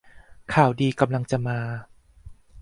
[0.53, 1.59] ข่าวดีกำลังจะมา